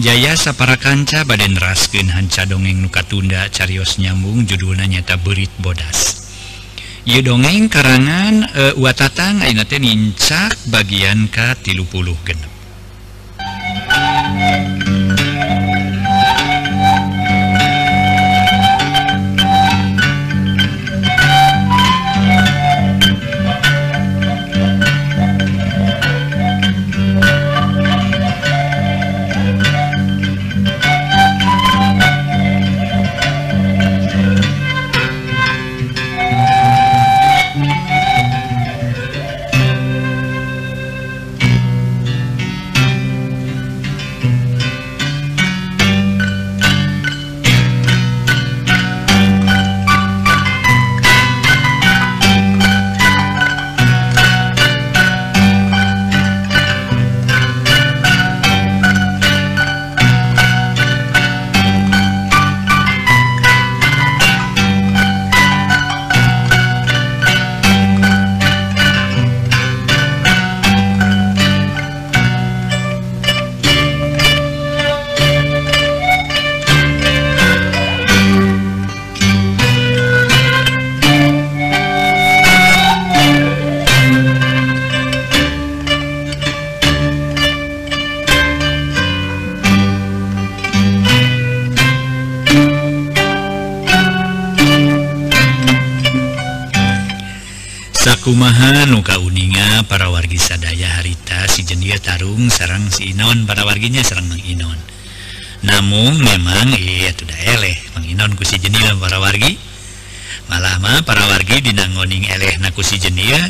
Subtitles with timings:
[0.00, 6.24] Jayasa sapara kanca baden rasken hanca dongeng nukatunda carios nyambung judulnya nyata berit bodas.
[7.04, 11.84] Ye dongeng karangan e, uh, watatang Ainate nincak bagian K 30
[12.26, 12.53] genep.
[103.24, 104.76] Inon para warginya serang menginon.
[105.64, 107.72] Namun memang iya tuh eleh.
[107.96, 109.56] Mang Inon kusi jenil para wargi.
[110.52, 113.42] Malah mah para wargi dinangoning eleh na kusi jenia ya.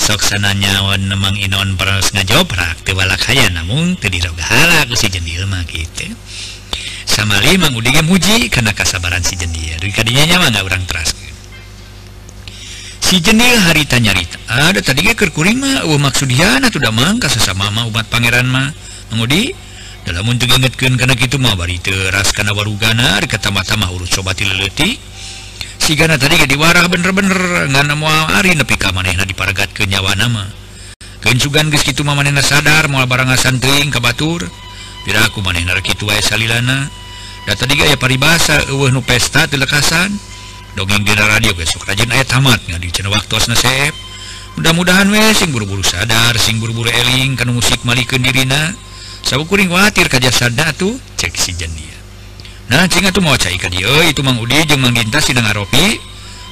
[0.00, 6.08] sok sananyawan memang Inon para ngajoprak tewalak kaya namun tedirogahala kusi jenil mah gitu.
[7.04, 9.76] Sama Mang Udige muji karena kasabaran si jendil ya.
[9.92, 11.36] kadinya nyawa nggak orang teras gitu.
[13.04, 17.84] si jenil hari tanya rita ada tadi ke kurkurima maksudnya tuh sudah mangka sesama mah
[17.92, 18.87] umat pangeran mah.
[19.12, 19.52] mengudi
[20.08, 24.96] dalam untuk ingatkan karena gitu mah bari teras karena baru ganar ketamatama urut sobatileti
[25.88, 30.44] sigana tadi diwarah bener-bener ngana muari nepi ka manehna diparagat ke nyawa nama.
[31.18, 34.44] Kencugan geus kitu mah manena sadar moal barang santring ka batur.
[35.08, 36.92] Piraku manehna kitu wae salilana.
[37.48, 40.12] Da tadi aya paribasa eueuh nu pesta teu lekasan.
[40.76, 43.96] Dongeng dina radio besok rajin aya tamat ngadi cenah waktosna sep.
[44.60, 48.74] Mudah-mudahan we sing buru-buru sadar sing buru-buru eling kana musik malikeun dirina
[49.26, 51.96] sabukuring khawatir kaj sada tuh cek si jenia
[52.68, 55.98] nah cing tuh mau cai ka dia itu mang udi jeung mang dinta sidang ngaropi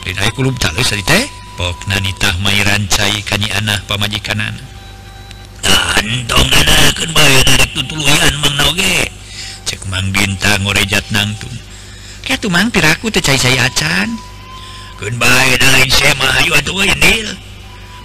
[0.06, 1.25] lin ai kulub talus ari teh
[1.60, 4.65] pok nanitah mairan cai kani anah pamajikanana
[6.00, 9.10] antong nanakeun bae narik tutuluyan mang naoge
[9.66, 11.53] cek mang dinta ngorejat nangtung
[12.26, 14.10] kayak tuh mang tiraku teh cai cai acan?
[14.97, 17.28] Keun bae lain sema ayo atuh we nil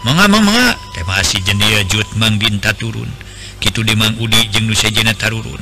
[0.03, 3.09] mangga mangga teh masih jendia jut mang dinta turun.
[3.61, 5.61] Kitu di Mang Udi jeng Nusejena Tarurun.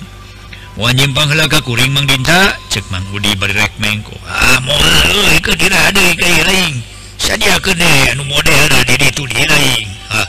[0.79, 2.55] Wanyimpang helaka kuring Mang Dinta?
[2.71, 4.15] Cek Mang Udi bari rek mengko.
[4.23, 6.79] Ah moal ke dina deui ka ieuing
[7.19, 9.87] sadia deh anu model di ditu di lain.
[10.15, 10.23] ah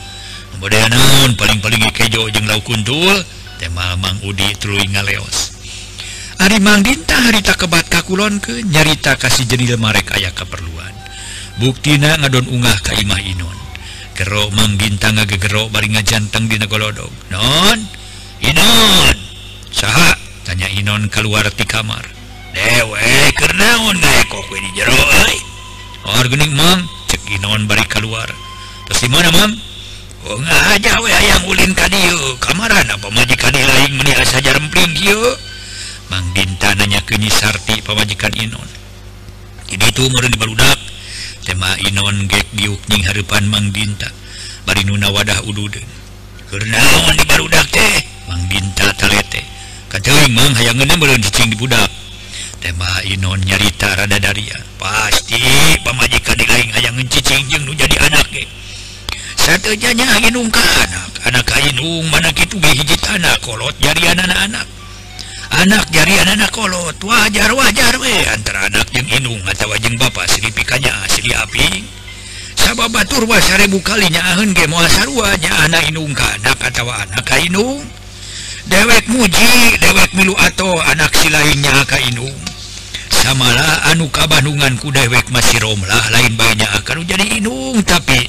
[0.59, 3.23] model naon paling-paling kejo jeung lauk kuntul
[3.63, 5.55] teh Mang Udi tuluy ngaleos.
[6.43, 10.91] Ari Mang Dinta harita kebat kakulon ke nyarita kasih jenil marek aya keperluan
[11.63, 13.70] buktina ngadon ungah ka Imah Inon.
[14.21, 17.81] gegero manggintanga gegero baringa jantang dina golodog non
[18.45, 19.17] Inon.
[19.73, 20.13] Saha
[20.45, 22.05] tanya Inon keluar di kamar.
[22.53, 25.37] Dewe kenaon kok kopi di jero euy
[26.05, 28.29] or geuning mang cek Inon bari keluar.
[28.85, 29.57] Terus di mana mang
[30.29, 32.37] Oh ngaja we hayang ulin ka dieu.
[32.45, 35.17] Kamaran apa majikan lain meni asa jarempling kieu
[36.13, 38.69] Mang Ginta nanya ke Nyi Sarti pamajikan Inon.
[39.65, 40.77] Jadi itu meureun dibaludak.
[41.61, 44.09] ma Inon get diukning Harpan Mang Dinta.
[44.65, 45.85] Bari Nuna wadah ududen
[46.49, 48.01] kenaon di barudak teh?
[48.25, 49.45] Mang Dinta talete.
[49.93, 51.93] Kateling Mang hayang ngeuneum beureun cicing di budak.
[52.65, 52.73] Teh
[53.13, 54.57] Inon nyarita rada daria.
[54.81, 55.37] Pasti
[55.85, 58.49] pamajikan di lain hayang cicing jeung nu jadi anak ge.
[59.37, 61.13] Sateunya nya ungka anak.
[61.29, 64.80] Anak kainung mana kitu ge hiji tanah kolot jadi anak-anak
[65.61, 70.25] anak jari anak kolot oh, wajar wajar we antara anak yang inung atau wajeng Bapak
[70.33, 71.85] Sri asli api.
[72.57, 77.25] Sabab batur wa seribu kalinya ahun ge moal sarwanya anak inung ka anak atau anak
[77.29, 77.85] ka inung.
[78.73, 82.37] Dewek muji dewek milu atau anak si lainnya ka inung.
[83.13, 87.85] Samalah anu kabandungan ku dewek masih romlah lain banyak akan jadi inung.
[87.85, 88.25] Tapi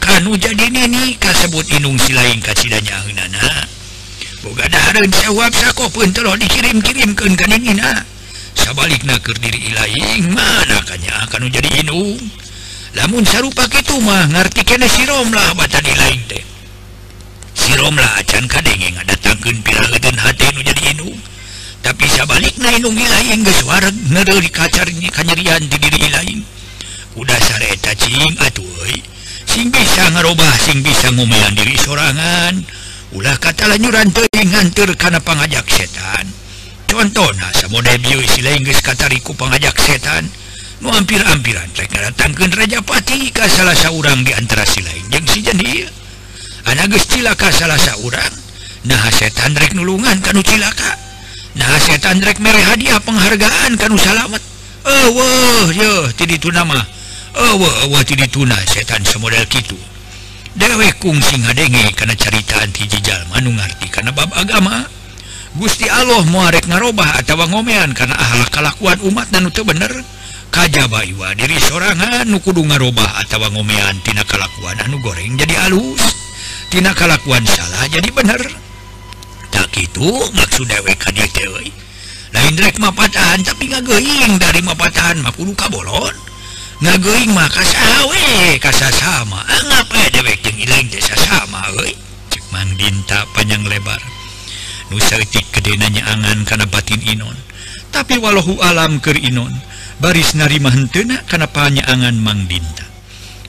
[0.00, 3.77] kanu jadi nini kasebut inung si lain kasidanya ahunana
[5.10, 7.34] jawab kok pun dikirim-kirimkan
[7.82, 8.00] ah.
[8.54, 12.18] sabalik naker diri lain manakanya akan menjadi inung
[12.96, 16.42] namun sarupa itu mah ngerti siromlah mata di lain teh.
[17.52, 21.18] Siromlah acan kadenge datangkan piragedan hati jadi inung
[21.78, 24.50] tapi sabalik na inung lain suara ngeri
[24.90, 26.38] ini kanyerian di diri lain.
[27.18, 28.66] Udah sareta cing atuh
[29.48, 32.77] sing bisa ngerubah sing bisa ngomelan diri sorangan.
[33.16, 36.26] ulah kata lanyuran teing ngantur karena pengajak setan.
[36.88, 37.28] Contoh
[38.56, 40.28] Inggris katariku pengajak setan.
[40.78, 45.90] Mau hampir-ampiran mereka datangkan Rajapati ke salah seorang di antara si lain yang si jadi
[46.70, 48.30] anak cilaka salah seorang
[48.86, 50.94] nah setan rek nulungan kanu cilaka.
[51.58, 54.40] Nah setan rek mere hadiah penghargaan kanu salamet.
[54.86, 56.78] Oh wah yo tidak itu nama
[57.34, 57.54] oh
[57.90, 58.30] wah tidak
[58.64, 59.74] setan semodel gitu
[60.58, 64.84] dewekung sing denge karena caritaan hijjallma ngarti karena bab agama.
[65.56, 69.90] Gusti Allah muarek ngarobah atau ngomean karena ahlak kalakuan umat dan itu bener.
[70.52, 77.86] Kajaba Iwa diri sorangan nukudu ngarobah atau ngomeantina kalakuan anu goreng jadi halustina kalakuan salah
[77.88, 78.42] jadi bener.
[79.48, 80.98] Tak itu maksud dewek
[82.38, 86.27] lain tapi nggak going dari mapatahan 50 kabolon.
[86.78, 88.26] ngagoing mah awe
[88.62, 91.90] kasa sama anggap eh dewek jeung ilang desa sama euy
[92.30, 93.98] cek mang dinta panjang lebar.
[94.88, 97.36] Nu saeutik kedenanya angan karena batin inon.
[97.92, 99.52] Tapi walau alam keur inon.
[99.98, 102.86] Baris narima henteuna kana panyaangan mang dinta.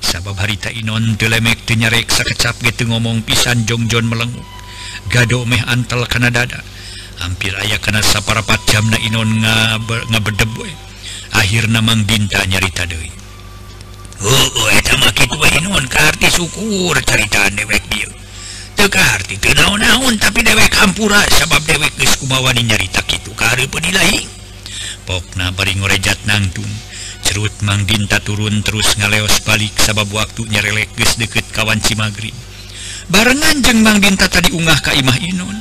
[0.01, 4.43] Sabab harita inon telemek teu nyarek sakecap gitu ngomong pisan jongjon melenguk.
[5.07, 6.59] Gado meh antel kana dada.
[7.23, 10.88] Hampir aya kana saparapat jamna inon ngabe, ngabedeb we.
[11.35, 13.11] akhir Mang dinta nyarita Dewi
[16.29, 17.83] syukur cerita dewek
[18.79, 24.23] Tekarti naon-naun tapi dewek hampura sabab dewek Gukumawani nyarita itu kar penilai
[25.55, 26.69] bari ngorejat nangtung
[27.29, 32.33] cerut Mang dinta turun terus ngaleos balik sabab waktunya relekges deket kawan Cimagrib.
[33.09, 35.57] Barengan jeng Mang dinta tadi unggah Kaimah Inun.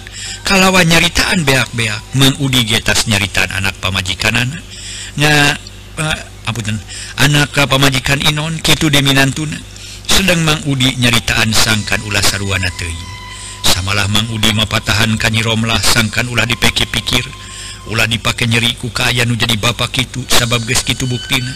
[0.48, 4.64] Kalawan nyaritaan beak-beak mengudi getas nyaritaan anak pamajikan anak
[5.18, 6.78] nyapunten
[7.18, 9.58] anak pemajikan Inon Kitu Diminan tuna
[10.06, 12.88] sedang Mang Udi nyaritaan sangkan ulah sarwana Te
[13.66, 17.26] samalah Mang Udi mapatahan Kanyiromlah sangkan ulah dipeki pikir
[17.88, 21.52] ulah dipakai nyeriku kaya nu jadi Bapak itu sabab Gukitu buktina.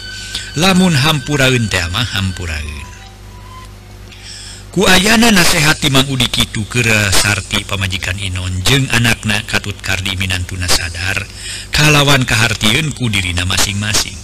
[0.57, 2.92] Lamun hampuraun tema hampuraun
[4.73, 10.65] ku ayana nasehati Mang Udi Kitu kera sarti pamajikan Inon jeung anakna Katut Kardi Minantuna
[10.65, 11.21] sadar
[11.69, 14.17] kalawan kahartieun ku dirina masing-masing.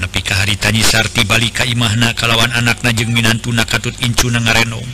[0.00, 4.88] Nepi kaharitanyi sarti balik ka imahna kalawan anakna jeung Minantuna Katut Incuna ngarenong.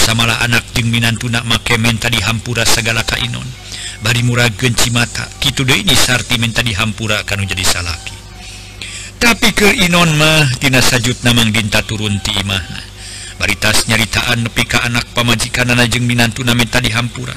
[0.00, 3.44] Samalah anak jeung Minantuna make menta dihampura segala ka Inon
[4.00, 4.24] bari
[4.56, 8.16] genci cimata kitu deui ini sarti menta dihampura akan jadi salaki.
[9.20, 12.91] Tapi ke Inon mah tina sajut namang dinta turun ti imahna.
[13.40, 17.32] baritas nyaritaan nepi ka anak pamajikan minantu minantuna minta dihampura.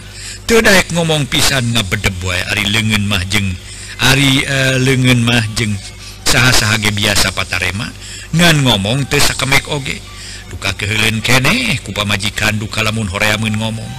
[0.46, 3.50] Tedaek ngomong pisan nga bedeboy Ari lengen mahjeng
[3.98, 5.74] Ari eh, uh, lengen mahjeng
[6.28, 7.88] saha-sahage biasa patarema.
[8.36, 9.98] Ngan ngomong tesa kemek oge.
[10.52, 13.92] Duka kehelen kene kupa majikan duka lamun horeamun ngomong.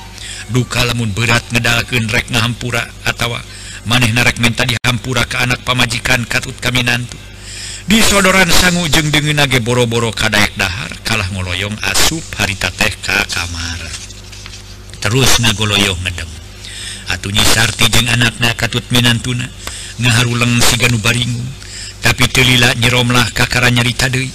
[0.52, 3.40] Duka lamun berat ngedalken rek ngahampura atawa
[3.86, 7.14] maneh narek minta dihampura ke anak pamajikan katut kami nantu
[7.86, 13.80] disodoran sanggu jeung dengan nage boro-boro kadaek dahar kalah ngoloyong asup harita teh ka kamar.
[14.98, 16.30] Terus ngagoloyong ngedem.
[17.14, 19.46] Atunya Sarti jeung anakna katut Minantuna
[20.02, 21.46] ngaharuleng siganu baringu.
[22.02, 24.30] Tapi telila nyeromlah kakara nyarita deui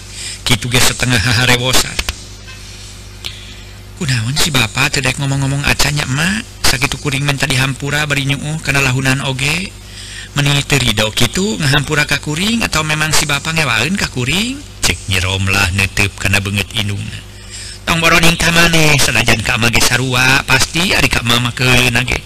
[0.47, 1.91] kitu ge setengah haharewosa.
[3.99, 9.21] Kunaon si bapak tedek ngomong-ngomong acanya emak sakitu kuring menta dihampura bari nyuuh kana lahunan
[9.27, 9.69] oge?
[10.35, 16.67] menitiriho gitu ngahampura kakuring atau memang si Bapak ka kakuring cek nyiromlah nutup karena banget
[16.75, 17.03] inung.
[17.83, 22.19] Tongboroning kamane senajan kama ge sarua pasti ari ka mama keun age.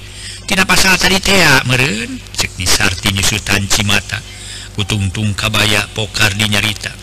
[0.45, 4.21] Tina pasal tadi teh meureun cek di sarti nyusutan cimata.
[4.77, 6.93] Kutungtung kabaya pokar di nyarita.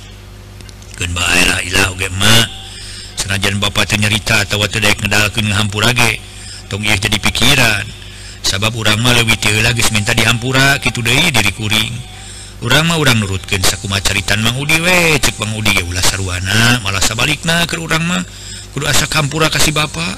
[0.94, 2.36] Keun baera ilah oge ma.
[3.18, 6.22] Senajan bapak teh nyarita atawa teu daek ngedalkeun ngahampura ge
[6.70, 8.01] tong ieu jadi pikiran.
[8.42, 11.94] sabab urangma lebih lagi minta dihampura gitu De diri kuring.
[12.62, 18.22] Urangma urang nurutkan sakuma caritan Mangdiwe cek Bangdi Sarwana malasa balikna ke urangma
[18.70, 20.14] kudu asa kampura kasih Bapak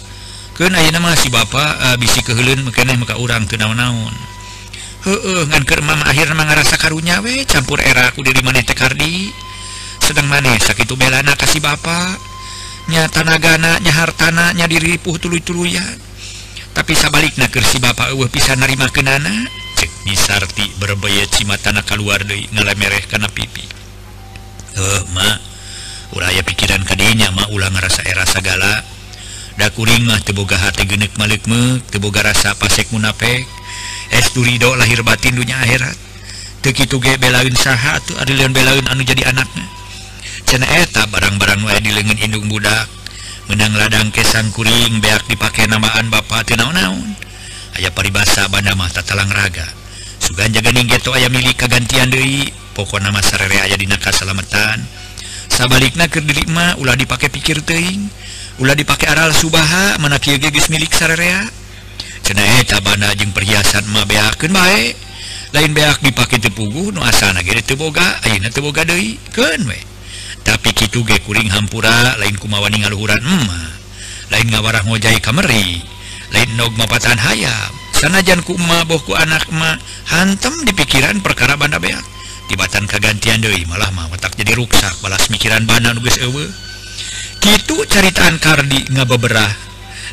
[0.52, 4.12] kenain nama si Bapak eh, bisi kehelun mungkin maka urang kenaon-naun
[5.52, 9.32] ngankermam akhirnya ngarasa karunya we campur era aku diri maneh Tekardi
[10.04, 15.96] sedang maneh sakit belana kasih Bapaknya tanagana nya hartananya diripuh tulu-tuluyan
[16.74, 19.30] tapi sabalik nakersi Bapak Uwe bisa narima kenana?
[19.78, 23.64] Cek Nisarti berbaya cimatana keluar dari ngalemereh karena pipi.
[24.74, 25.38] Eh mak
[26.12, 28.82] uraya pikiran kadinya ma ulang ngerasa era segala
[29.54, 33.46] da kuring mah teboga hati genek malik me teboga rasa pasek munapek.
[34.12, 35.96] Es turido lahir batin dunia akhirat.
[36.60, 39.74] Tekitu ge belain saha tuh adilian belain anu jadi anaknya
[40.44, 42.86] cena eta barang-barang wae di lengan indung budak.
[43.50, 47.14] menang ladang kesan kuring beak dipakai namaan Bapak naon-naun
[47.76, 49.66] ayaah paribasa Bandmah Tatalang raga.
[50.22, 54.08] Sugan jaganing getto aya milik kagantian Dewi pokok nama sarere aya di naka
[55.54, 58.10] sabalik na kedirikma ulah dipakai pikir teing
[58.58, 61.46] ulah dipakai aral Subaha menaki gegus milik sarerea
[62.26, 64.96] cenaeta eh, Banda jeung perhiasan ma beakken baik
[65.54, 67.44] lain beak dipakai tepugu nuasana
[67.78, 68.18] Boga
[68.58, 69.93] Boga Dewi kenwe
[70.44, 73.60] tapi gitu ge kuring hampura lain kumawani ngaluhuran emma.
[74.30, 75.80] Lain ngawarah ngojai kameri
[76.30, 77.72] lain nog mapatan hayam.
[77.94, 79.80] Sanajan kuma bohku anak ma
[80.12, 82.02] hantem di pikiran perkara banda beak
[82.50, 86.50] tibatan kagantian deui malah mah otak jadi ruksak balas mikiran banda nu geus eueuh.
[87.40, 89.52] Kitu caritaan kardi ngabeberah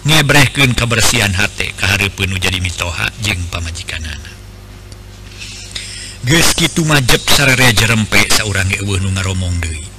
[0.08, 4.32] ngebrehkeun kebersihan hate kahareupeun nu jadi mitoha jeung pamajikanana
[6.22, 9.90] Ges kitu majep sarere jerempe saurang eueuh nu ngaromong deui.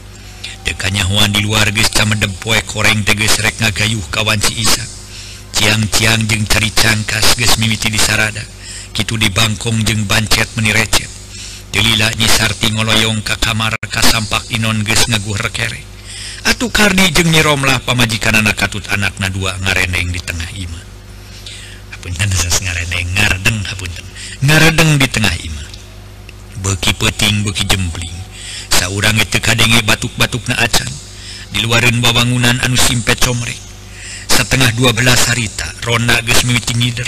[0.72, 4.80] tekanyawan di luar gesta medempoe koreng teges rek ngagayuh kawan si Isa.
[5.52, 8.40] Ciang-ciang jeng cari cangkas ges mimiti di sarada.
[8.96, 11.10] Gitu di bangkong jeng bancet meni menirecet
[11.72, 15.84] delila nyisarti ngoloyong ka kamar kasampak inon ges ngaguh rekere.
[16.48, 20.80] Atuh kardi jeng nyiromlah pamajikan anak katut anakna dua ngareneng di tengah ima.
[21.92, 24.04] Hapunten sas ngareneng ngardeng hapunten.
[24.40, 25.64] Ngaredeng di tengah ima.
[26.64, 28.21] Beki peting beki jempling
[28.90, 30.42] orang tege batuk-batuk
[31.52, 33.60] di luaréun babangunan anu simpet comrek
[34.32, 37.06] setengah 12 harita Rona ngider.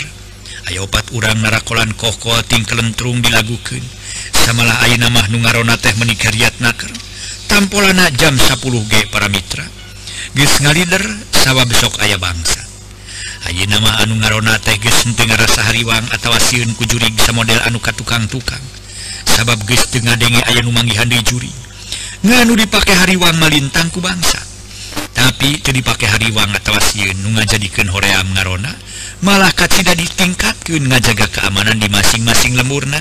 [0.65, 3.81] Ayo opat urang narakolan kohkoting kelentrung dilagukan
[4.33, 6.89] samalah A namah nu ngarona teh menikariat naker
[7.49, 9.65] tampolana jam 10G para Mitra.
[10.33, 11.01] Geus ngalider
[11.33, 12.61] sawwa besok ayah bangsa.
[13.45, 14.77] Ayeuna nama anu ngarona teh
[15.37, 18.61] rasa hariwang atau sieun ku jurig model anu ka tukang-tukang.
[19.25, 21.64] Sabab teu denge aya nu manggihan di juri.
[22.25, 24.41] nganu dipakai hariwang melintangku bangsa.
[25.15, 26.75] Tapi itu dipakai hariwang atau
[27.23, 28.73] nu jadikan hoream Garona
[29.23, 32.99] malah tidak ditingkatkan ngajaga keamanan di masing-masing lemurna.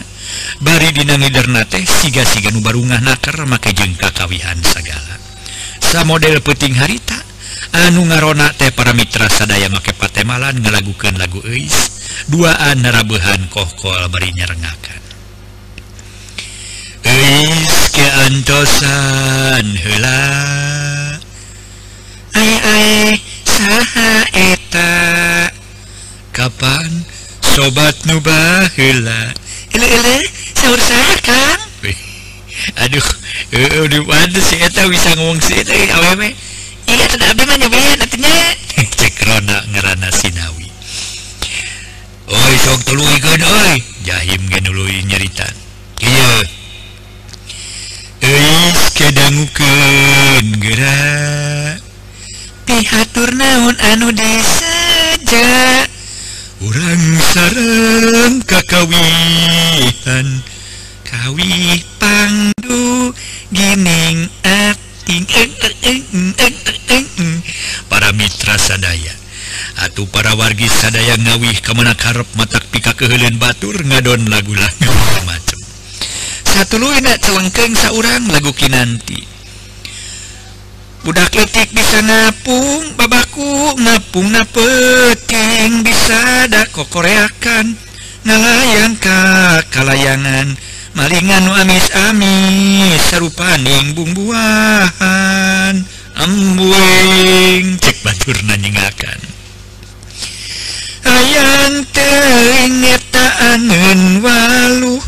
[0.63, 5.15] Bari dinangidderna teh siga-siga nubarungah nakar make jengka kawihan segala
[5.85, 7.15] sa model peting harita
[7.87, 11.93] anu ngarona teh para Mitra sadaya make patemalan ngelagukan lagu Eis
[12.33, 15.01] duaan narabehan kohkol bari nyerengakan
[17.05, 20.23] Eis keantosan hela
[23.47, 24.91] saha eta
[26.35, 27.07] Kapan
[27.39, 29.31] sobat nuba hela
[30.59, 31.59] sahur sahur kan
[32.83, 33.07] aduh
[33.55, 36.35] aduh waduh si eta bisa ngomong si eta awewe
[36.91, 38.35] iya kada abdi mah nyobain atunya
[38.75, 40.67] cek rona ngerana sinawi
[42.27, 45.55] oi sok tuluikeun oi jahim geun nyaritan
[46.03, 46.43] iya
[48.95, 51.79] kedanggukeun gerak.
[52.65, 55.85] Pihatur naon anu disaja
[56.65, 60.27] urang sareng kakawitan.
[61.05, 63.13] Kawi pangdu
[63.53, 65.29] gining ating.
[67.93, 69.13] Para mitra sadaya.
[69.85, 74.91] Atuh para wargi sadaya ngawih kemana karep matak pika keheulin batur ngadon lagu-lagu
[76.55, 79.27] satuwengkeng seorang lagu Kinanti.
[81.03, 87.75] Budak letik bisa ngapung babaku ngapung na peting bisa da kokoreakan
[88.23, 90.55] ngalayang ka kalayangan.
[90.95, 95.75] Malingan amis-amis sarupaning bumbuahan
[96.15, 99.19] ambuing cek batur nanyengakan
[101.03, 103.59] ayang teng eta
[104.23, 105.03] waluh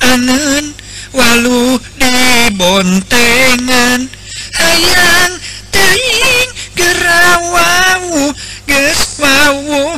[0.00, 0.72] angen
[1.12, 4.08] walu dibontengan
[4.56, 5.32] hayang
[5.72, 8.32] teing gerawawu
[8.66, 9.96] geus wawu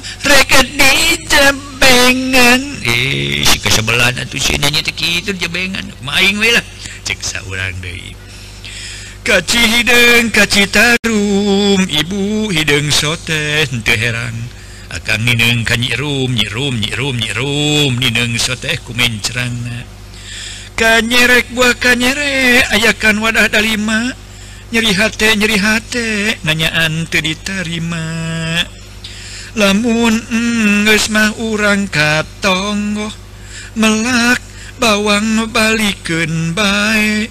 [0.78, 2.60] di jebengan.
[2.84, 5.84] Eh si kesebelan atuh si nyanyi teh kitu jebengan.
[6.02, 6.64] Maing we lah
[7.04, 8.16] cek saurang deui.
[9.24, 14.36] Kaci hideng kaci tarum ibu hideung sote teu herang.
[14.88, 19.86] akan mineng ka nyirum nyirum nyirum nyirum nineng soteh ku mencerang
[20.78, 24.14] kanyerek buah kanyere ayakan wadah dalima.
[24.70, 28.06] Nyeri hate nyeri hate nanyaan teu diterima.
[29.58, 33.10] Lamun mm, geus mah urang katonggo
[33.74, 34.38] melak
[34.78, 37.26] bawang balikeun bae.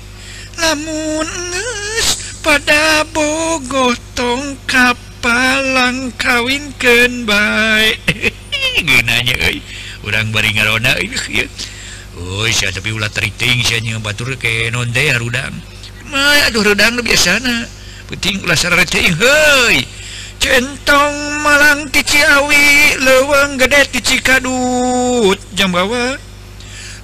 [0.59, 1.29] Lamun
[2.43, 7.99] pada bogo tongkap palang kawinken baik.
[8.87, 9.59] Gunanya eh.
[10.05, 11.49] orang baringarona eh,
[12.17, 13.61] Oh tapi ulah teriting
[14.01, 14.89] batur ke non
[15.21, 15.53] udang
[16.49, 17.67] aduh udang biasa sana
[18.09, 18.57] penting ulah
[19.13, 19.85] hei.
[20.37, 26.17] Centong malang ticiawi lewang gede ti Cikadut jam bawa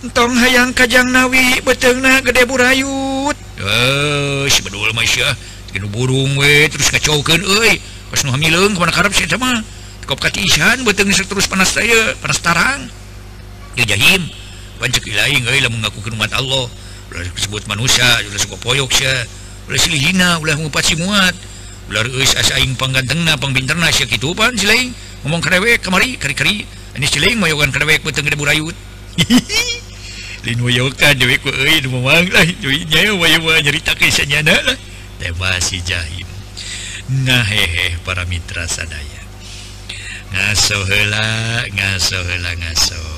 [0.05, 3.37] entong hayang kajang nawi betengna gede burayut.
[3.57, 5.33] Eh sebedul masya
[5.89, 7.81] burung we terus kacaukan eh
[11.25, 12.85] terus panas saya panas tarang.
[13.73, 14.21] Ya jahim.
[14.77, 16.69] Pancek ilahi ngailah eh, mengaku kerumat Allah.
[17.09, 19.13] Ulah disebut manusia ulah suka poyok sya
[19.65, 21.33] ulah silihina ulah ngupat si muat.
[21.89, 24.93] Ulah reus asa aing panggantengna pangbinterna sya kitu pan si lain
[25.25, 28.75] ngomong karewek kamari kari-kari ini si lain mayogan karewek beteng gede burayut
[30.43, 32.45] lain mayokan dewe ku euy eh, nu mamang lah.
[32.45, 34.77] Dewe nya wayo nyaritakeun sanyana lah.
[35.17, 35.31] Teh
[35.63, 36.22] si jahil
[37.09, 39.23] Nah hehe para mitra sadaya.
[40.31, 40.87] Ngaso
[41.75, 43.12] ngasola ngaso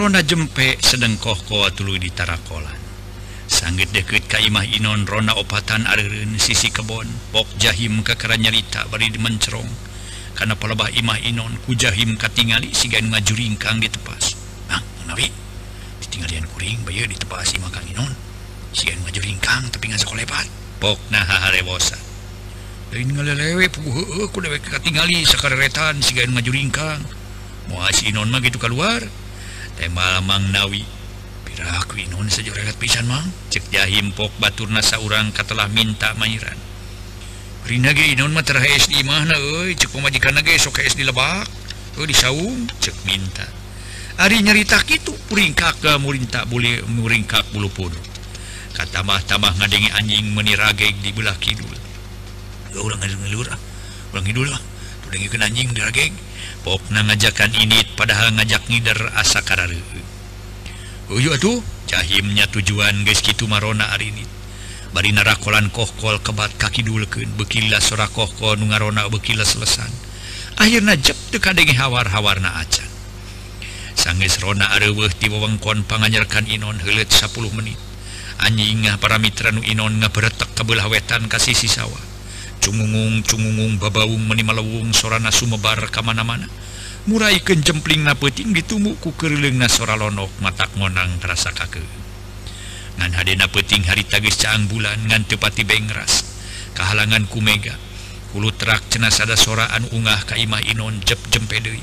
[0.00, 2.72] Rona jempek sedengkoh koa tulu di tarakolan
[3.44, 7.04] sanggit deket Kaimah Inon Rona opatan Arun sisi kebon
[7.36, 9.68] bok jahim kekara nyarita bari mencerong.
[10.32, 14.40] Karena palabah Imah Inon ku jahim katingali siga ngajuringkang ditepas
[14.72, 15.28] Bang Nabi
[16.00, 18.16] ditinggalian kuring bayu ditepas Imah Kang Inon.
[18.72, 20.48] Siga ngajuringkang tapi nggak sekolebat
[20.80, 22.00] bok naha harewosa
[22.96, 27.04] lain ngalelewe puguh ku dewe katingali sekareretan siga ngajuringkang
[27.68, 29.04] Moas Inon mah gitu keluar
[29.88, 30.84] malamang nawi.
[31.46, 32.04] Piraku
[32.76, 33.24] pisan mang.
[33.48, 36.58] Cek jahimpok batur nasa urang katalah minta mainan
[37.64, 39.72] Rinage inon mah di mana euy.
[39.78, 39.94] Cek
[40.44, 41.48] ge sok di lebak.
[41.96, 42.68] Euy di saung.
[42.68, 43.46] Cek minta.
[44.20, 47.94] Ari nyerita kitu puringkak ke murinta boleh muringkak bulu pun
[48.70, 51.72] kata mah tambah ngadengi anjing menirage di belah kidul.
[52.76, 53.48] Urang ngelur
[54.12, 54.60] urang kidul lah
[55.42, 56.14] anjing dirageg
[56.60, 59.64] Pona ngajakan ini padahal ngajak ngider asa kar
[61.08, 64.28] Uyu atuh cahimnya tujuan guys gitu marona hari ini.
[64.92, 69.88] Bari narakolan kohkol kebat kaki duluken bekila sora kohkol nungarona bekila selesan.
[70.60, 72.90] Akhirnya jep teka dengan hawar-hawarna acan.
[73.96, 77.80] Sanggeus Rona areweh ti wewengkon panganyarkan Inon helet 10 menit.
[78.44, 82.09] Anjingah para mitra nu Inon ngaberetak kebelah wetan kasih sisawa
[82.60, 86.46] cumungung cumgung babaung menimalawung sorana sumebar kamana-mana
[87.08, 91.80] murai kejempling napeting ditumbu ku keling na sora lonok matak ngonang terasa kake.
[93.00, 96.22] Ngan hadena peting hari tagis caang bulan ngan tepati bengras
[96.76, 97.72] kehalangan ku mega.
[98.30, 101.80] Kulut terak cenas ada soraan ungah kaimah inon jep jempede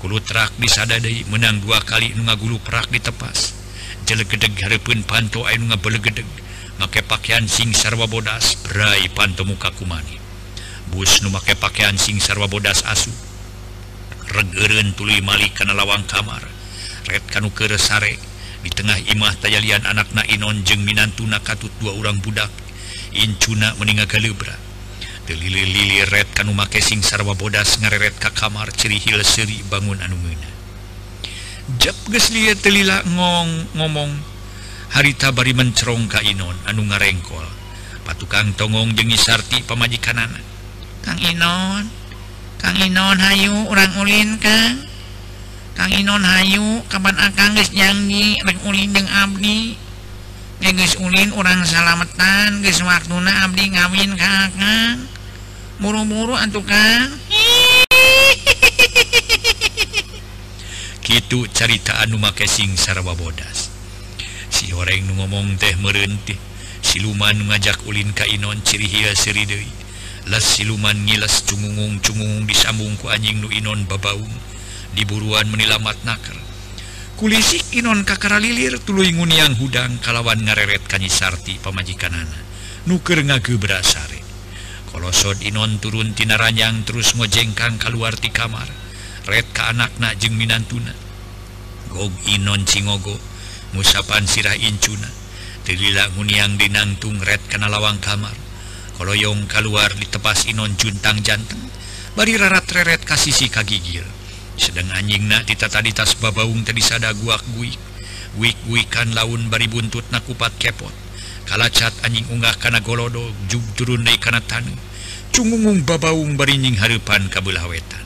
[0.00, 3.52] kulut terak disadadai menang dua kali nunga gulu perak ditepas
[4.08, 6.28] jelegedeg harapun panto ayo nunga belegedeg.
[6.80, 10.16] make pakaian sing sarwa bodas Brai pantemuka kumani.
[10.88, 13.12] Bus nu make pakaian sing sarwa bodas asu.
[14.32, 16.40] Regeren tuli Malik karena lawang kamar.
[17.04, 18.16] Red kanu keresare
[18.64, 22.48] di tengah imah tayalian anak na Inon jeng Minantuna katut dua orang budak.
[23.12, 24.70] Incuna meninggal kalibra
[25.30, 30.50] telili-lili red kanu make sing sarwa bodas ngareret ka kamar cirihil seri bangun anu meuna
[31.78, 34.10] Jap geus liat telila ngong ngomong
[34.90, 37.46] harita bari mencerong Kainon anu ngarengkol.
[38.02, 40.42] Patukang tongong jengi Sarti pemajikan anak
[41.04, 41.86] Kang Inon
[42.58, 44.82] Kang Inon Hayu orang Ulin Kang.
[45.78, 49.78] Kang Inon Hayu kapan akan guys janji rek Ulin jeung Abdi.
[50.60, 55.06] Ya guys Ulin orang salametan guys waktuna Abdi ngawin ka Kang
[55.80, 57.08] buru-buru atuh Kang.
[61.06, 63.69] Kitu carita anu make sing sarwa bodas.
[64.70, 66.38] si orang nu ngomong teh merentih.
[66.78, 69.66] Siluman ngajak ulin ka Inon ciri hia seri deui.
[70.30, 74.30] Las siluman ngilas cungungung cungungung disambung ku anjing nu Inon babaung.
[74.94, 76.38] Diburuan menilamat naker
[77.18, 82.40] kulisi Inon kakara lilir tuluy nguniang hudang kalawan ngareret kanyisarti pamajikanana
[82.88, 84.18] nuker ngagebra berasare
[84.90, 88.66] kolosod Inon turun tina ranjang terus ngojengkang keluar ti kamar.
[89.26, 90.94] Red ka anakna jeung minantuna.
[91.90, 93.29] Gog Inon cingogo.
[93.76, 95.10] musapan sirah incuna.
[95.66, 98.34] Tililangunang dinangtung red kana lawang kamar.
[99.00, 101.56] Kalauyong keluar ditepas Inon juntang jantan
[102.12, 104.04] bari rarat reret kasisi kagigil
[104.60, 107.80] sedang anjing na ditata tadi tas babaung tadi sada guak guik.
[108.36, 110.92] Wik wikan laun bari buntut nakupat kepot.
[111.48, 114.76] Kalacat anjing unggah kana golodo jug turun dari kana tanu.
[115.30, 118.02] Cungungung babaung bari nying harepan kabelah wetan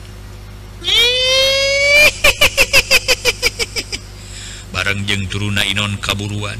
[4.75, 6.59] bareng jeng turuna Inon kaburuan.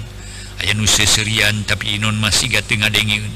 [0.64, 3.28] Aya nuseserian tapi Inon masih gatengah dengin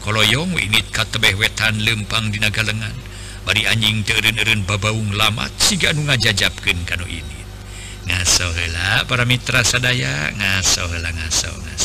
[0.00, 2.96] koloyong winit katebeh wetan lempang di nagalengan
[3.44, 7.40] bari anjing teun-erun babaung lamat siga nu ngajajabkeun kanu ini.
[8.08, 11.81] Ngaso heula para mitra sadaya ngaso heula ngaso ngaso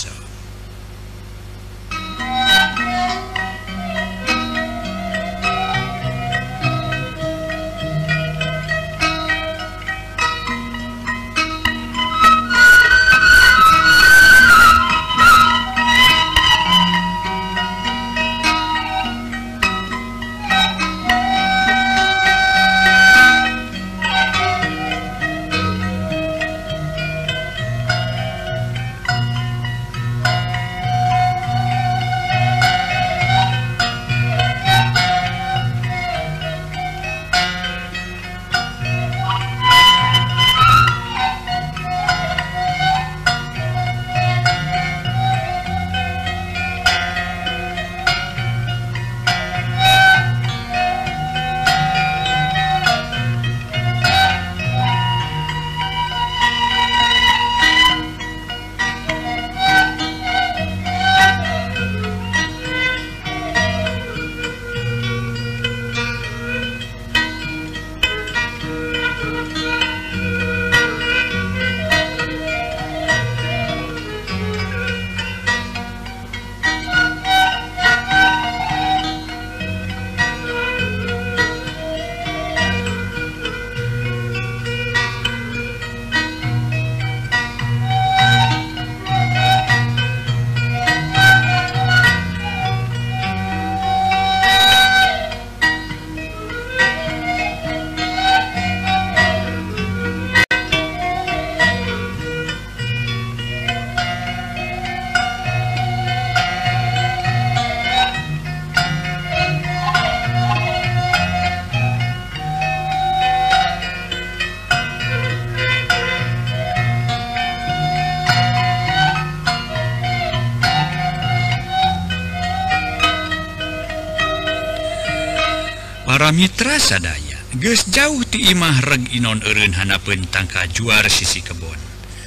[126.35, 131.79] Mitra sadaya ges jauh timah reg Inon Erun Hanapun tangka juar sisi kebon.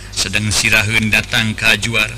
[0.08, 2.08] Sedang sirahun datang ka juar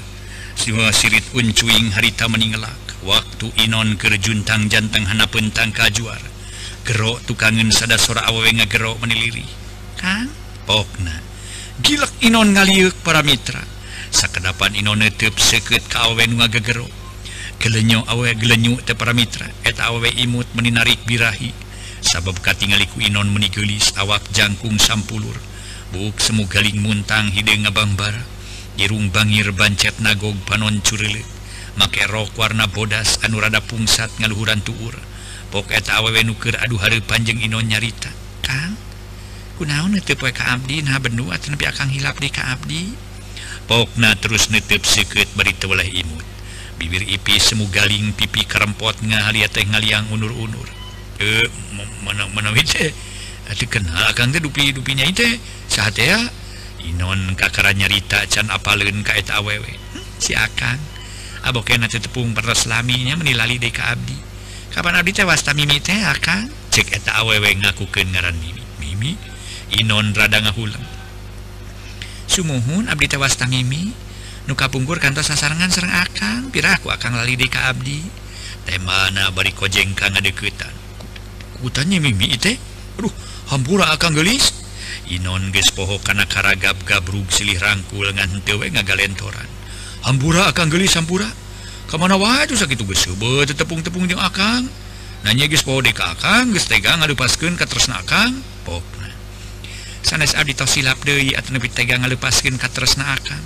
[0.54, 6.22] siwa sirit uncuing harita meninggelak waktu Inon kerjuntang janteng Hanapun tangka juar
[6.86, 9.46] gerok tukangen sada sora awe ngagerok meniliri
[9.98, 10.30] kan
[10.62, 11.18] pokna
[11.82, 13.58] gilak Inon ngaliuk para mitra.
[14.14, 16.94] Sakedapan Inon netep seket ka awe ngagegerok.
[17.58, 19.50] Kelenyo awe gelenyuk te para mitra.
[19.66, 21.71] Et awe imut meninarik birahi
[22.02, 25.38] sabab katingaliku Inon menigelis awak jangkung sampulur.
[25.94, 28.26] Buk semu galing muntang hide ngabangbar
[28.80, 31.20] Irung bangir bancet nagog panon curile
[31.76, 34.96] make rok warna bodas anu rada pungsat ngaluhuran tuur.
[35.52, 38.08] Pok eta awewe nuker aduh hari panjang Inon nyarita.
[38.40, 38.76] Kang
[39.60, 40.80] kunaon netep poe ka abdi?
[40.80, 42.92] Nah benua tapi akan hilap di ka abdi.
[43.68, 46.24] Pokna terus nitip sikit berita walah imut.
[46.80, 50.81] Bibir ipis semu galing pipi kerempot ngahaliat teh ngaliang unur-unur.
[51.22, 51.46] ke
[52.02, 52.90] menangkenalpinya
[55.70, 55.96] saat
[56.82, 60.78] Inon kakara nyarita can apalin kait awewe hmm, si akan.
[61.46, 64.18] Abok tepung peras laminya menilali di ke Abdi.
[64.74, 66.50] Kapan Abdi tewas Mimi teh akan?
[66.74, 68.62] Cek eta awewe ngaku ke ngaran Mimi.
[68.82, 69.14] Mimi
[69.78, 70.82] Inon rada ngahulang
[72.26, 73.94] Sumuhun Abdi tewas Mimi.
[74.50, 76.50] Nuka pungkur kantos sasarangan serang akan.
[76.50, 78.02] Piraku akan lali di ke Abdi.
[78.66, 80.81] Temana bari kojeng ka ngadeketan
[81.62, 82.58] hutannya mimi teh?
[82.98, 83.14] Aduh
[83.48, 84.62] hampura akan gelis
[85.10, 89.48] Inon gespoho kana karagab gabrug silih rangkul ngan tewe ngagalentoran.
[90.06, 91.26] Hampura akan gelis hampura.
[91.90, 94.70] Kamana wajah sakit gesebet tepung-tepung jeung akang.
[95.26, 98.40] Nanya geus poho deka akang geus tega ngalupaskeun ka tresna akang.
[98.62, 99.10] Pokna
[100.02, 103.42] Sanes abdi tos silap deui atuh nepi tega ngalupaskeun ka tresna akang.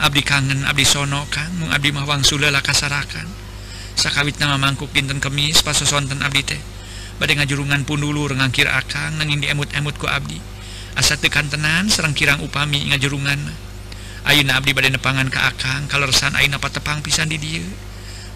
[0.00, 3.26] Abdi kangen abdi sono kang mung abdi mah wangsul kasarakan
[3.96, 6.75] sakawit nama mangkuk dinten kemis pas sonten abdi teh.
[7.16, 10.36] badai ngajurungan pun dulu rengangkir akan nangin di emut-emut ku abdi.
[10.96, 13.40] Asa tekan tenan serang kirang upami ngajurungan.
[14.28, 15.88] Ayuna abdi badai nepangan ke akang
[16.36, 17.64] Ayu na patepang pisan di dia.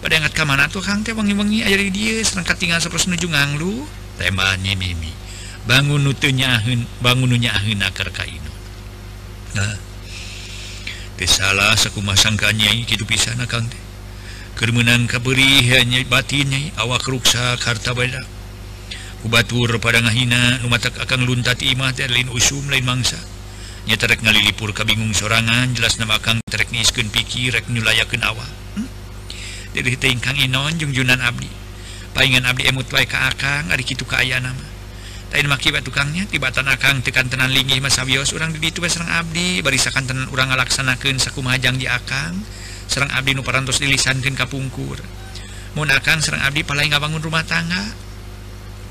[0.01, 1.05] badai ngat kamana tuh kang?
[1.05, 3.73] Teh wangi-wangi aya di dia serang katingal ngang lu nganglu.
[4.17, 5.13] Temanya mimi.
[5.61, 8.49] Bangun nutunya ahun, bangun nu ahun akar kainu.
[9.51, 9.77] nah
[11.21, 12.17] tesalah salah sakumah
[12.49, 13.77] nyai kitu pisan akang teh.
[14.57, 16.49] Keur hanya batin
[16.81, 18.40] awak ruksa karta badak
[19.29, 23.19] batur pada ngahina rumah akan luntat imah teh lain usum lain mangsa.
[23.85, 28.45] Nya terek ngalilipur kabingung sorangan jelas nama akan terek niiskeun pikir rek nyulayakeun awa.
[28.77, 28.87] Hmm?
[29.71, 31.49] dari tingkang inon jungjunan abdi.
[32.11, 34.69] Paingan abdi emut wae ka akang ari kitu kaayana mah
[35.31, 39.63] lain maki tukangnya tibatan akang tekan tenan linggih mas sawios urang di ditu serang abdi
[39.63, 42.35] barisakan tenan urang ngalaksanakeun sakumaha jang di akang.
[42.91, 44.99] Serang abdi nu parantos dilisankeun ka pungkur
[45.71, 48.10] mun akang serang abdi palai ngabangun rumah tangga.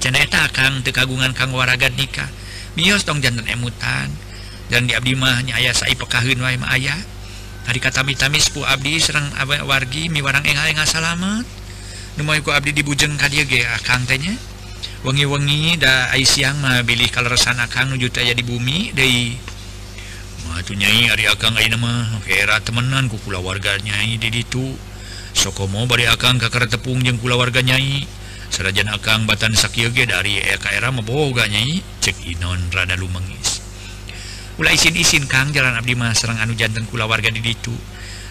[0.00, 2.26] Ceneta Kang tekagungan Kang waraga nikah.
[2.74, 4.08] Mios tong jantan emutan.
[4.72, 6.96] Dan di abdi mahnya ayah sai pekahun wae mah ayah
[7.66, 11.44] hari kata mitamis pu abdi serang abah wargi mi warang enga enga salamet.
[12.18, 14.34] Numai ku abdi dibujeng ka dia ge akang tanya
[15.02, 19.34] wengi-wengi da ai siang mah bilih kaleresan akang nuju aya di bumi deui.
[20.46, 24.78] Mah tu nyai ari akang ayeuna mah kera temenan ku kula warga nyai di ditu.
[25.34, 28.06] Sokomo bari akang ka tepung jeung kula warga nyai
[28.50, 31.62] serajan Akang Batan Sakyoge dari LKR memboganya
[32.02, 33.62] cek Inon rada lumengis.
[34.60, 37.72] Ulah isin-isin Kang jalan Abdi Mas Serang anu jantan kula warga di ditu.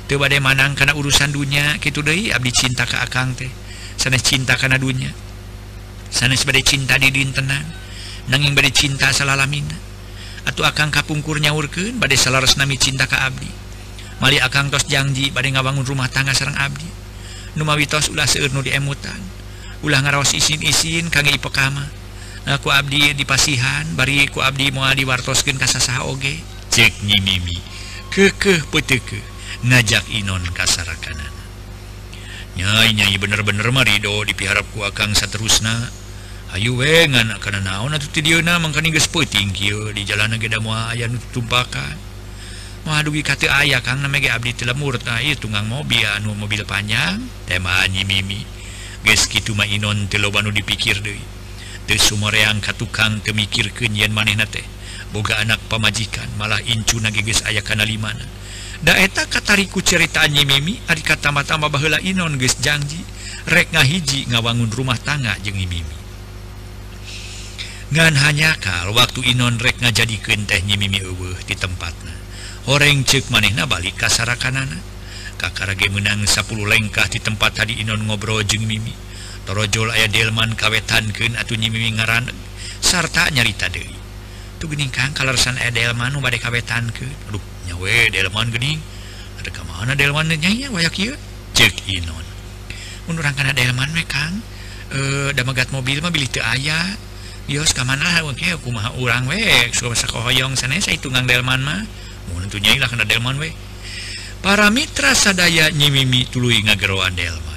[0.05, 3.49] Teu badai manang karena urusan dunia gitu deh Abdi cinta ke Akang teh.
[3.97, 5.09] Sanes cinta karena dunia
[6.09, 7.61] sanes bade cinta di dintenan
[8.29, 9.77] nanging badai cinta salalamina
[10.49, 13.49] atau Akang kapungkur nyaurkeun badai salares nami cinta ke Abdi.
[14.19, 16.89] Mali Akang tos janji badai ngabangun rumah tangga sarang Abdi.
[17.55, 19.38] Numawitos ulah seueur nu diemutan.
[19.85, 21.87] ulah ngaros isin-isin kage ipekama
[22.49, 26.41] aku eh, Abdi dipasihan bariku Abdi mua ka sasaha oge.
[26.69, 27.57] Ceknyi Mimi.
[28.13, 29.21] Kekeh peteke
[29.65, 31.39] ngajak Inon kasarakanan
[32.59, 35.87] nyai nyai bener-bener marido dipiharap ku akang saterusna.
[36.49, 41.93] Ayu wengan akan naon videona mengkanigus puting di jalan geda moal aya nu tumpakan
[42.89, 48.01] Moal dugi ka teu aya Kang namanya Abdi telemurta tunggang mobil anu mobil panjang temanyi
[48.01, 48.58] Mimi.
[49.69, 54.65] Inon telobanu dipikir De Sumoreang katukang kemikir kenyian maneh teh.
[55.09, 58.21] Boga anak pamajikan malah incu nageges ayah kanalimana
[58.79, 63.01] daeta katariku ceritanya Mimi ari kata-tama bahla Inon guys janji
[63.49, 65.97] rek nga hiji ngawangun rumah tangga jengi Mimi.
[67.89, 72.15] Ngan hanya kal waktu Inon rek nga jadi kentehnya Mimi di tempatnya
[72.69, 74.77] orangng cek manehna balik kasara kanana
[75.39, 78.91] Kakarage menang 10 lengkah di tempat tadi Inon ngobrol jeung Mimi.
[79.47, 82.27] Torojol aya Delman kawetankeun atuh Mimi ngaran
[82.83, 83.95] sarta nyarita deui.
[84.59, 87.39] Tuh gening Kang kalersan aya Delman nu bade kawetankeun aduh
[87.71, 88.83] nyawe Delman gening
[89.39, 91.15] ada ka mana Delman nya wayak kieu
[91.55, 92.27] ceuk Inon.
[93.07, 94.43] Mun urang kana Delman we Kang.
[94.91, 96.99] Eh damagat mobil mah bilih teu aya.
[97.47, 99.39] Yos kamana oke aku mah urang we?
[99.71, 101.81] Suka sakohoyong sanes saya tunggang Delman mah.
[102.29, 103.55] Mun tentunya lah kana Delman we.
[104.39, 107.49] para Mitra sadaya nyimimi tulu ngageroan delman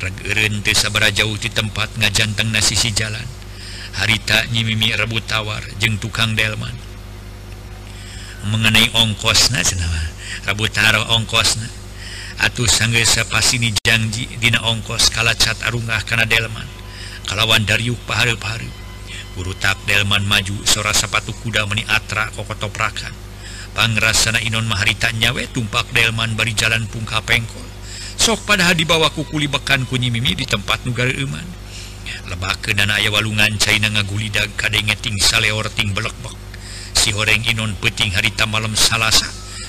[0.00, 3.24] regrentesaaba jauh di tempat ngajanteng nasisi jalan.
[3.96, 6.72] Harita nyimimi rebut tawar jeng tukang delman.
[8.46, 9.64] Mengenai ongkosna
[10.44, 11.66] rebut taruh ongkosna.
[12.36, 16.68] Atuh sanggesa pasini janji dina ongkos kala cat arungah kana delman.
[17.24, 18.84] Kalawan dariuk paharu-paharu
[19.36, 23.25] guru tak delman maju sora sepatu kuda meni atra kokotoprakan.
[23.76, 27.68] pangrasana Inon Maharitanyawe tumpak Delman bari jalan pungka pengkol.
[28.16, 31.44] Sok padahal dibawa kukuli bekan kunyi mimi di tempat negara Iman
[32.26, 36.34] lebak ke aya walungan China ngagulidag kadengeting saleorting belekbek.
[36.96, 39.28] Si horeng Inon peting harita malam salasa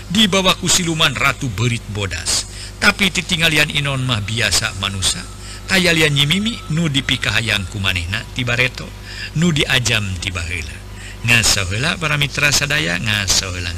[0.09, 2.47] dibawaku siluman Ratu Berit Bodas.
[2.79, 5.21] Tapi titinggalian Inon mah biasa manusia
[5.67, 8.87] tayalian nyimimi nu dipikah hayang kumanehna tibareto
[9.35, 10.39] nu diajam tiba
[11.27, 11.67] ngaso
[11.99, 13.71] para mitra sadaya ngaso hela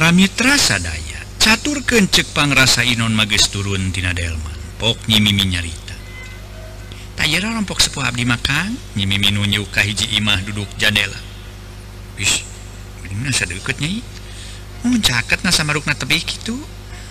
[0.00, 4.56] para Mitra sadaya catur kencekpang rasa Inon mages turun Tina Delman.
[4.80, 5.92] Poknyi mimi nyarita.
[7.20, 8.80] Tayera rompok sepuh abdi makan.
[8.96, 11.20] Nyimimi nunyu ka hiji imah duduk jadela.
[12.16, 12.40] Wis
[13.04, 14.00] bener sadeukeut nyai.
[14.88, 16.56] Mun caket na sama rukna tebih kitu.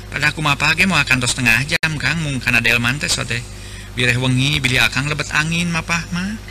[0.10, 2.26] Pada aku mah pagi mau akan tos setengah jam Kang.
[2.26, 3.38] Mung kana Delman teh sote
[3.94, 6.42] bireh wengi bilih akang lebet angin mapah mah.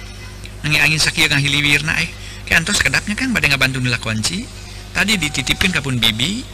[0.62, 2.10] Nangi angin sakieu ngahiliwirna eh.
[2.46, 4.67] Kantos kedapnya kan badai ngabantu nila kunci?
[4.92, 6.44] tadi dititipin kapun Bibi.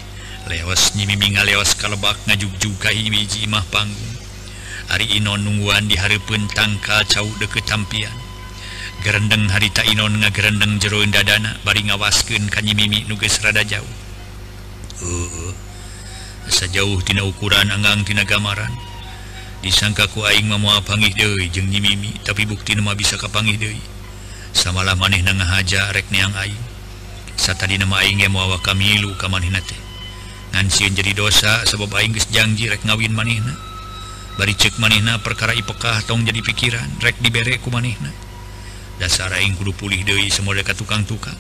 [0.44, 4.14] Lewas nyiminga lewas kalebak ngajuk juga hiji imah panggung.
[4.92, 8.12] Hari Inon nungguan di hari pun tangka cau deket tampian.
[9.00, 13.88] Gerendeng harita Inon ngagerendeng jeroin dadana bari ngawaskeun ka nyimimi nuges rada jauh.
[15.00, 15.52] Uh,
[16.44, 18.72] asa tina ukuran anggang tina gamaran.
[19.64, 23.80] Disangka ku aing mah moal panggih deui jeung nyimimi tapi bukti mah bisa kapangih deui.
[24.52, 26.73] Samalah maneh na ngahaja rek neang aing.
[27.36, 29.84] satadinamaing muawa kamilu kamanhinate
[30.70, 33.58] jadi dosa sebab aing geus janji rek ngawin manehna.
[34.38, 38.10] Bari cek manehna perkara ipekah tong jadi pikiran rek dibere ku manehna.
[39.02, 41.36] Dasar aing kudu pulih deui semua ka tukang-tukang.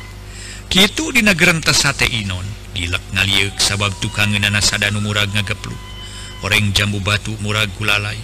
[0.66, 2.42] Kitu dina gerentes sate inon
[2.74, 5.76] gilek ngaliuk sabab tukang ngeunana sadanu murag ngageplu.
[6.42, 8.18] Oreng jambu batu murag gulalai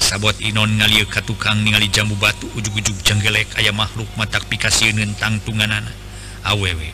[0.00, 6.03] sabot inon ngaliuk ka tukang ningali jambu batu ujug-ujug janggelek aya makhluk matak pikasieun tangtunganana
[6.44, 6.92] awewe.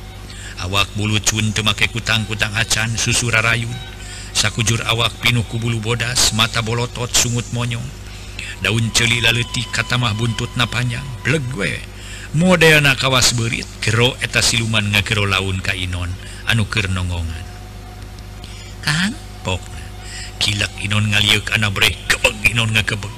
[0.60, 3.74] Awak bulu cun temakai kutang-kutang acan susu rarayun.
[4.30, 7.84] Sakujur awak pinuh ku bulu bodas mata bolotot sungut monyong.
[8.62, 11.80] Daun celi laleti katamah buntut na panjang legue
[12.36, 16.12] modena kawas berit kero eta siluman ngakero laun kainon
[16.46, 17.46] anu keur nongongan.
[18.84, 19.60] Kang pok.
[20.40, 23.12] Kilak inon ngaliuk anak breh kebeg inon ngakebeg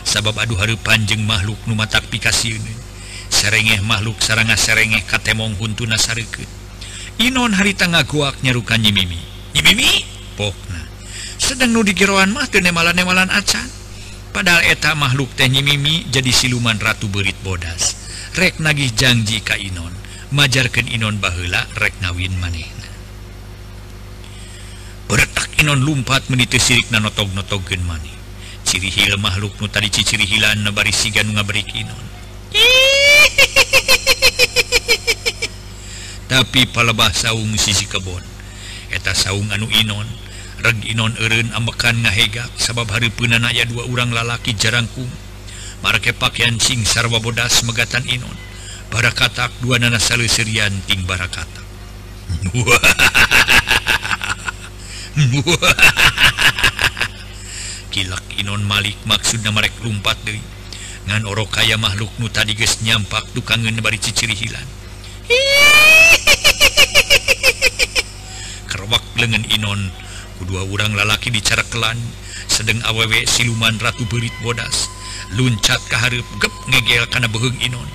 [0.00, 2.83] sabab aduh harepan jeung makhluk nu matak pikasieun.
[3.44, 6.48] serengeh makhluk saranga serengeh katemong huntuna sarike
[7.20, 9.20] Inon harita ngaguak nyerukan nyimimi
[9.54, 10.02] nyimimi
[10.34, 10.82] pokna.
[11.38, 13.68] Sedang nu digiroan mah teu nemalan-nemalan acan
[14.34, 17.94] padahal eta makhluk teh nyimimi jadi siluman ratu berit bodas.
[18.34, 19.94] Rek nagih janji ka Inon.
[20.34, 22.90] Majarkeun Inon baheula rek ngawin manehna.
[25.06, 28.16] Beretak Inon lumpat menitu sirik nanotog-notogeun maneh.
[28.66, 32.04] Ciri hil makhluk nu tadi ciciri hilan nabari siga nu ngaberik Inon.
[36.32, 38.22] tapi palebah saung sisi kebon.
[38.94, 40.06] Eta saung anu Inon
[40.64, 45.10] reg Inon Erun ambekan ngahegak sabab hari punan aya dua orang lalaki jarangkung.
[45.84, 48.38] Marke pakaian sing sarwa bodas megatan Inon.
[48.88, 51.64] Bara katak dua nana sale serian ting bara katak
[57.94, 60.53] kilak Inon Malik maksudnya mereka lumpat deui.
[61.08, 64.66] ngan oro kaya makhluk nu tadi guys nyampak dukangen bari ciciri hilan
[68.84, 69.88] kerwak lengan Inon
[70.36, 71.96] kedua orang lalaki bicara kelan.
[72.44, 74.92] Sedang awewek siluman Ratu berit bodas.
[75.32, 77.88] Luncat ke harap gep ngegel karena beheng Inon.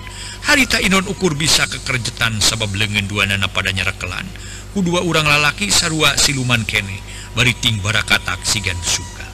[0.49, 4.25] Harita Inon ukur bisa kekerjetan sabab lengan dua nana pada nyarak kelan.
[4.73, 6.97] Kedua orang lalaki sarua siluman kene
[7.37, 9.29] bariting barakatak sigan suka.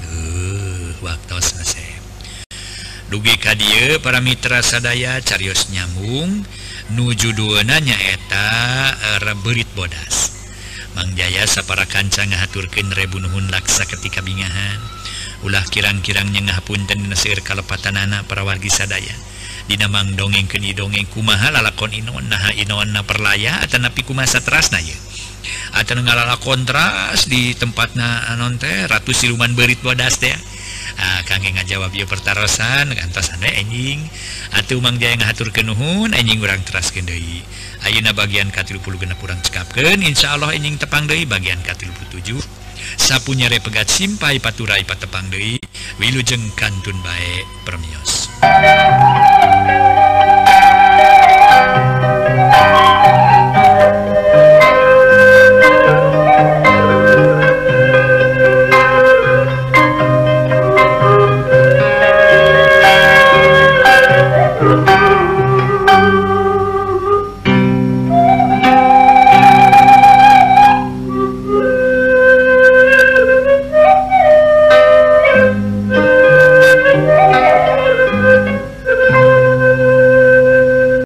[0.00, 1.83] Uh, waktu selesai
[3.08, 6.44] dugi kadie para mitra sadaya carios nyambung.
[6.92, 8.46] Nujuduna nyaeta
[8.92, 10.36] eh, reberit bodas.
[10.94, 14.78] Mangjaya sapara kanca ngahaturken rebunuhun laksa ketika bingahan.
[15.42, 19.16] Ulah kirang-kirangnya ngahapunten nasir kalepatan anak para wargi sadaya.
[19.64, 24.44] Dina mang dongeng keni dongeng kumaha lalakon inon naha inon na perlaya atau napi kumasa
[24.44, 24.96] teras na ya
[25.74, 30.32] atau ngalala kontras di tempat na anon teh ratu siluman berit bodas teh.
[30.94, 34.06] Ah, kage ngajawab yo pertaran ngantos anda enjing
[34.54, 37.42] atau Mang Jaya ngatur kenuhun enjing kurang teras Kendai
[37.82, 42.64] Ayeuna bagian K30 genep kurang cekapken Insya Allah enjing tepang deui bagian K37
[42.94, 45.58] Sapunya repegat simpai paturai patepang deui.
[45.98, 48.28] Wilujeng kantun bae permios.